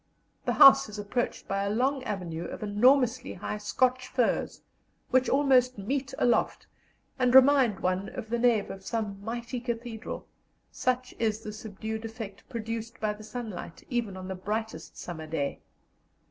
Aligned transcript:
The 0.45 0.53
house 0.53 0.89
is 0.89 0.97
approached 0.97 1.47
by 1.47 1.61
a 1.61 1.69
long 1.69 2.01
avenue 2.05 2.45
of 2.45 2.63
enormously 2.63 3.33
high 3.35 3.59
Scotch 3.59 4.07
firs, 4.07 4.63
which 5.11 5.29
almost 5.29 5.77
meet 5.77 6.11
aloft, 6.17 6.65
and 7.19 7.35
remind 7.35 7.81
one 7.81 8.09
of 8.09 8.31
the 8.31 8.39
nave 8.39 8.71
of 8.71 8.83
some 8.83 9.23
mighty 9.23 9.59
cathedral, 9.59 10.25
such 10.71 11.13
is 11.19 11.41
the 11.41 11.53
subdued 11.53 12.03
effect 12.03 12.49
produced 12.49 12.99
by 12.99 13.13
the 13.13 13.23
sunlight 13.23 13.83
even 13.91 14.17
on 14.17 14.27
the 14.27 14.33
brightest 14.33 14.97
summer 14.97 15.27
day. 15.27 15.59